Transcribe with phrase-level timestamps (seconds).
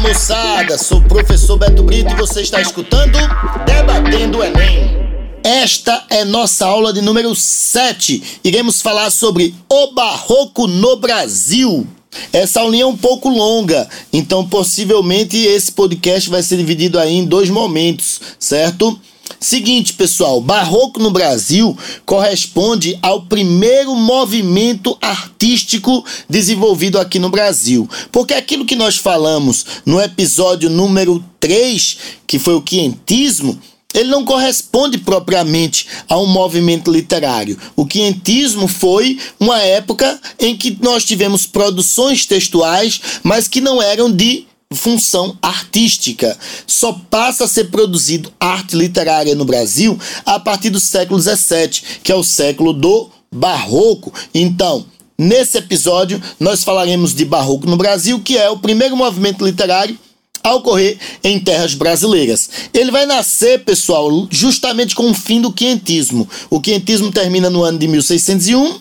[0.00, 3.18] moçada, sou professor Beto Brito e você está escutando
[3.66, 4.98] Debatendo o Enem.
[5.44, 8.40] Esta é nossa aula de número 7.
[8.42, 11.86] Iremos falar sobre o barroco no Brasil.
[12.32, 17.24] Essa aulinha é um pouco longa, então possivelmente esse podcast vai ser dividido aí em
[17.24, 18.98] dois momentos, certo?
[19.38, 27.88] Seguinte, pessoal, barroco no Brasil corresponde ao primeiro movimento artístico desenvolvido aqui no Brasil.
[28.10, 33.58] Porque aquilo que nós falamos no episódio número 3, que foi o quientismo,
[33.92, 37.58] ele não corresponde propriamente a um movimento literário.
[37.74, 44.10] O quientismo foi uma época em que nós tivemos produções textuais, mas que não eram
[44.10, 46.38] de função artística.
[46.66, 52.12] Só passa a ser produzido arte literária no Brasil a partir do século XVII, que
[52.12, 54.12] é o século do Barroco.
[54.32, 54.86] Então,
[55.18, 59.98] nesse episódio, nós falaremos de Barroco no Brasil, que é o primeiro movimento literário
[60.42, 62.48] a ocorrer em terras brasileiras.
[62.72, 66.28] Ele vai nascer, pessoal, justamente com o fim do quentismo.
[66.48, 68.80] O quentismo termina no ano de 1601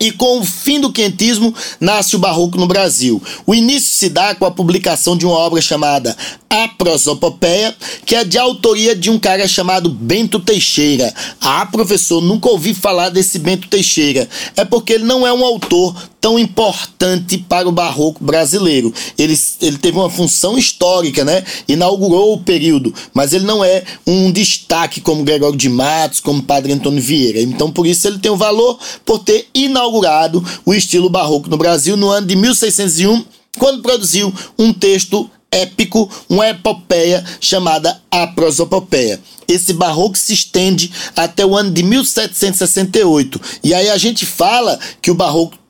[0.00, 3.22] e com o fim do quentismo nasce o barroco no Brasil.
[3.46, 6.16] O início se dá com a publicação de uma obra chamada
[6.48, 11.12] A Prosopopeia, que é de autoria de um cara chamado Bento Teixeira.
[11.40, 14.28] Ah, professor, nunca ouvi falar desse Bento Teixeira.
[14.56, 18.90] É porque ele não é um autor tão importante para o barroco brasileiro.
[19.18, 21.44] Ele, ele teve uma função histórica, né?
[21.68, 26.72] Inaugurou o período, mas ele não é um destaque como Gregório de Matos, como Padre
[26.72, 27.42] Antônio Vieira.
[27.42, 31.94] Então, por isso ele tem o valor por ter inaugurado o estilo barroco no Brasil
[31.94, 33.22] no ano de 1601,
[33.58, 39.20] quando produziu um texto épico, uma epopeia chamada A Prosopopeia.
[39.46, 43.38] Esse barroco se estende até o ano de 1768.
[43.62, 45.62] E aí a gente fala que o barroco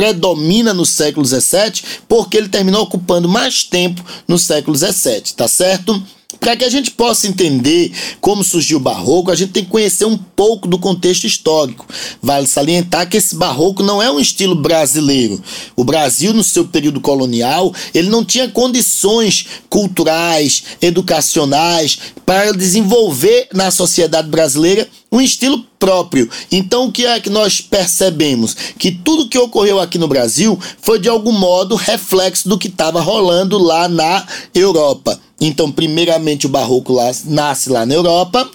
[0.00, 6.02] predomina no século XVII, porque ele terminou ocupando mais tempo no século XVII, tá certo?
[6.38, 10.06] Para que a gente possa entender como surgiu o barroco, a gente tem que conhecer
[10.06, 11.86] um pouco do contexto histórico.
[12.22, 15.38] Vale salientar que esse barroco não é um estilo brasileiro.
[15.76, 23.70] O Brasil, no seu período colonial, ele não tinha condições culturais, educacionais para desenvolver na
[23.70, 26.28] sociedade brasileira um estilo próprio.
[26.52, 28.54] Então, o que é que nós percebemos?
[28.78, 33.00] Que tudo que ocorreu aqui no Brasil foi de algum modo reflexo do que estava
[33.00, 35.18] rolando lá na Europa.
[35.40, 38.48] Então, primeiramente, o barroco lá, nasce lá na Europa.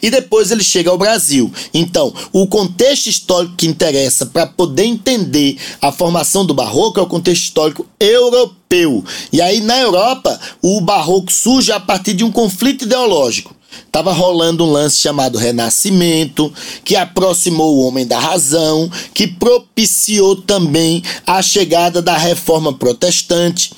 [0.00, 1.52] E depois ele chega ao Brasil.
[1.72, 7.08] Então, o contexto histórico que interessa para poder entender a formação do barroco é o
[7.08, 9.04] contexto histórico europeu.
[9.32, 13.53] E aí, na Europa, o barroco surge a partir de um conflito ideológico.
[13.86, 16.52] Estava rolando um lance chamado Renascimento,
[16.84, 23.72] que aproximou o homem da razão, que propiciou também a chegada da reforma protestante.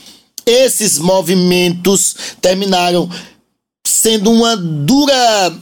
[0.45, 3.11] Esses movimentos terminaram
[3.87, 5.55] sendo uma dura,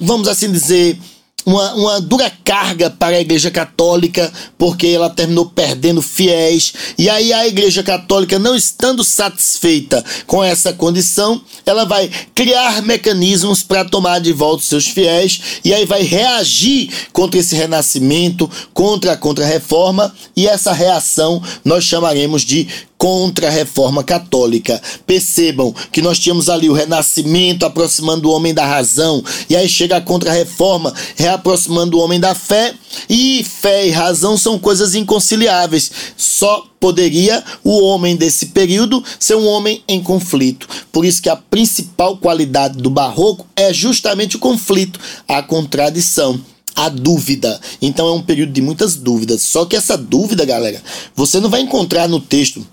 [0.00, 0.98] vamos assim dizer,
[1.44, 6.72] uma, uma dura carga para a Igreja Católica, porque ela terminou perdendo fiéis.
[6.96, 13.62] E aí a Igreja Católica, não estando satisfeita com essa condição, ela vai criar mecanismos
[13.62, 19.12] para tomar de volta os seus fiéis e aí vai reagir contra esse renascimento, contra
[19.12, 22.68] a contra-reforma, e essa reação nós chamaremos de
[23.02, 24.80] contra a reforma católica.
[25.04, 29.96] Percebam que nós tínhamos ali o renascimento aproximando o homem da razão, e aí chega
[29.96, 32.72] a contra-reforma reaproximando o homem da fé,
[33.10, 35.90] e fé e razão são coisas inconciliáveis.
[36.16, 40.68] Só poderia o homem desse período ser um homem em conflito.
[40.92, 46.40] Por isso que a principal qualidade do barroco é justamente o conflito, a contradição
[46.76, 47.60] a dúvida.
[47.82, 49.42] Então é um período de muitas dúvidas.
[49.42, 50.80] Só que essa dúvida, galera,
[51.16, 52.64] você não vai encontrar no texto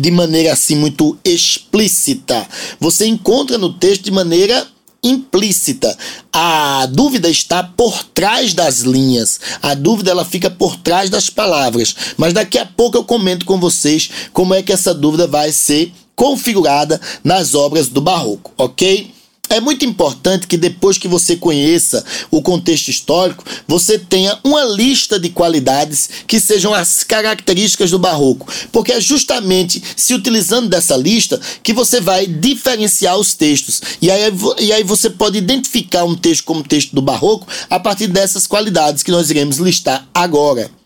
[0.00, 2.46] de maneira assim muito explícita.
[2.80, 4.66] Você encontra no texto de maneira
[5.02, 5.96] implícita.
[6.32, 9.40] A dúvida está por trás das linhas.
[9.62, 11.94] A dúvida ela fica por trás das palavras.
[12.16, 15.92] Mas daqui a pouco eu comento com vocês como é que essa dúvida vai ser
[16.14, 19.17] configurada nas obras do barroco, OK?
[19.50, 25.18] É muito importante que depois que você conheça o contexto histórico, você tenha uma lista
[25.18, 31.40] de qualidades que sejam as características do barroco, porque é justamente se utilizando dessa lista
[31.62, 33.80] que você vai diferenciar os textos.
[34.02, 38.06] E aí, e aí você pode identificar um texto como texto do barroco a partir
[38.06, 40.77] dessas qualidades que nós iremos listar agora.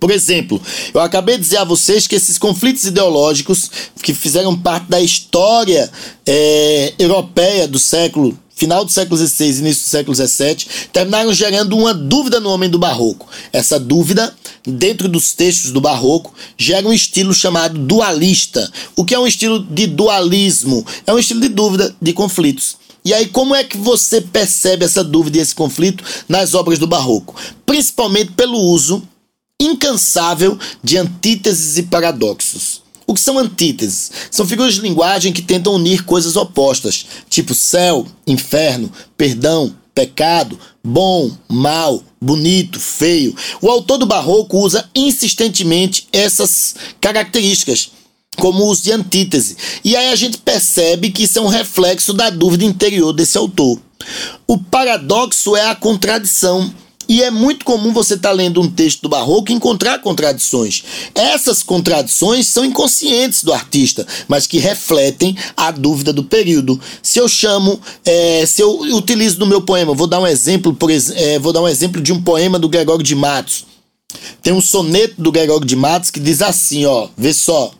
[0.00, 0.60] Por exemplo,
[0.94, 3.70] eu acabei de dizer a vocês que esses conflitos ideológicos
[4.02, 5.90] que fizeram parte da história
[6.26, 11.94] é, europeia do século final do século XVI início do século XVII, terminaram gerando uma
[11.94, 13.26] dúvida no homem do barroco.
[13.50, 14.34] Essa dúvida,
[14.66, 18.70] dentro dos textos do barroco, gera um estilo chamado dualista.
[18.94, 20.84] O que é um estilo de dualismo?
[21.06, 22.76] É um estilo de dúvida, de conflitos.
[23.02, 26.86] E aí, como é que você percebe essa dúvida e esse conflito nas obras do
[26.86, 27.34] barroco?
[27.64, 29.02] Principalmente pelo uso
[29.60, 32.82] incansável de antíteses e paradoxos.
[33.06, 34.10] O que são antíteses?
[34.30, 41.30] São figuras de linguagem que tentam unir coisas opostas, tipo céu, inferno, perdão, pecado, bom,
[41.48, 43.34] mal, bonito, feio.
[43.60, 47.90] O autor do Barroco usa insistentemente essas características
[48.36, 49.56] como os de antítese.
[49.84, 53.78] E aí a gente percebe que isso é um reflexo da dúvida interior desse autor.
[54.46, 56.72] O paradoxo é a contradição
[57.10, 60.84] e é muito comum você estar tá lendo um texto do Barroco e encontrar contradições.
[61.12, 66.80] Essas contradições são inconscientes do artista, mas que refletem a dúvida do período.
[67.02, 70.88] Se eu chamo, é, se eu utilizo no meu poema, vou dar um exemplo, por,
[70.88, 73.66] é, vou dar um exemplo de um poema do Gregório de Matos.
[74.40, 77.72] Tem um soneto do Gregório de Matos que diz assim, ó, vê só.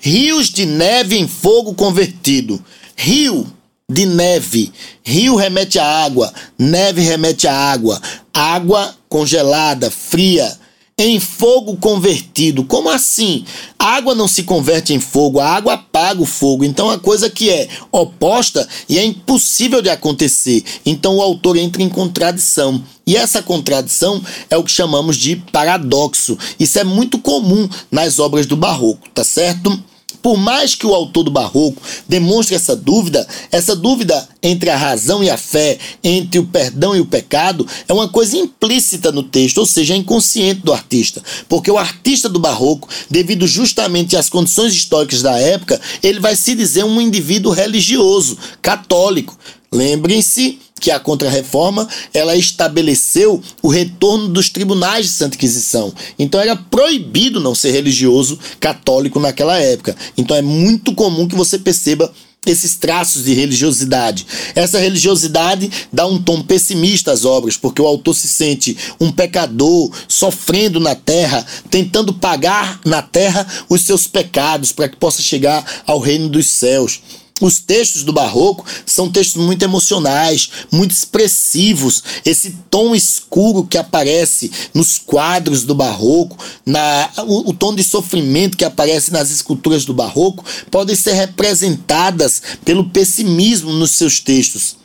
[0.00, 2.64] Rios de neve em fogo convertido.
[2.94, 3.52] Rio
[3.88, 4.72] de neve.
[5.02, 8.00] Rio remete à água, neve remete à água,
[8.32, 10.58] água congelada, fria,
[10.96, 12.64] em fogo convertido.
[12.64, 13.44] Como assim?
[13.78, 16.64] A água não se converte em fogo, a água apaga o fogo.
[16.64, 20.62] Então, a coisa que é oposta e é impossível de acontecer.
[20.84, 22.82] Então, o autor entra em contradição.
[23.06, 26.38] E essa contradição é o que chamamos de paradoxo.
[26.58, 29.82] Isso é muito comum nas obras do Barroco, tá certo?
[30.22, 35.22] Por mais que o autor do Barroco demonstre essa dúvida, essa dúvida entre a razão
[35.22, 39.58] e a fé, entre o perdão e o pecado, é uma coisa implícita no texto,
[39.58, 41.22] ou seja, é inconsciente do artista.
[41.48, 46.54] Porque o artista do Barroco, devido justamente às condições históricas da época, ele vai se
[46.54, 49.36] dizer um indivíduo religioso, católico.
[49.72, 55.94] Lembrem-se que a Contra-Reforma ela estabeleceu o retorno dos tribunais de Santa Inquisição.
[56.18, 59.96] Então era proibido não ser religioso católico naquela época.
[60.18, 62.12] Então é muito comum que você perceba
[62.44, 64.26] esses traços de religiosidade.
[64.56, 69.92] Essa religiosidade dá um tom pessimista às obras, porque o autor se sente um pecador,
[70.08, 76.00] sofrendo na terra, tentando pagar na terra os seus pecados para que possa chegar ao
[76.00, 77.00] reino dos céus.
[77.42, 82.00] Os textos do Barroco são textos muito emocionais, muito expressivos.
[82.24, 88.56] Esse tom escuro que aparece nos quadros do Barroco, na, o, o tom de sofrimento
[88.56, 94.81] que aparece nas esculturas do Barroco, podem ser representadas pelo pessimismo nos seus textos.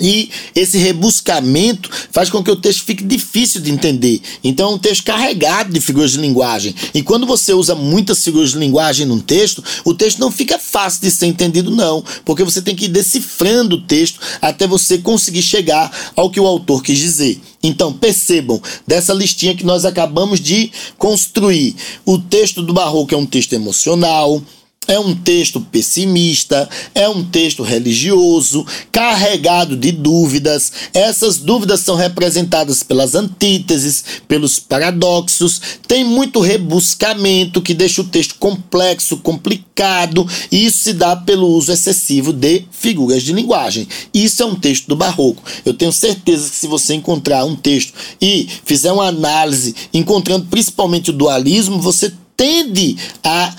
[0.00, 4.20] E esse rebuscamento faz com que o texto fique difícil de entender.
[4.42, 6.74] Então é um texto carregado de figuras de linguagem.
[6.94, 11.02] E quando você usa muitas figuras de linguagem num texto, o texto não fica fácil
[11.02, 12.02] de ser entendido, não.
[12.24, 16.46] Porque você tem que ir decifrando o texto até você conseguir chegar ao que o
[16.46, 17.40] autor quis dizer.
[17.62, 21.76] Então percebam, dessa listinha que nós acabamos de construir,
[22.06, 24.42] o texto do Barroco é um texto emocional
[24.90, 30.72] é um texto pessimista, é um texto religioso, carregado de dúvidas.
[30.92, 38.34] Essas dúvidas são representadas pelas antíteses, pelos paradoxos, tem muito rebuscamento que deixa o texto
[38.34, 43.86] complexo, complicado, e isso se dá pelo uso excessivo de figuras de linguagem.
[44.12, 45.42] Isso é um texto do barroco.
[45.64, 51.10] Eu tenho certeza que se você encontrar um texto e fizer uma análise, encontrando principalmente
[51.10, 53.54] o dualismo, você tende a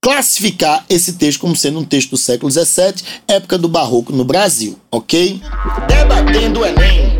[0.00, 4.78] classificar esse texto como sendo um texto do século XVII, época do Barroco no Brasil,
[4.90, 5.40] ok?
[5.88, 7.19] Debatendo o Enem.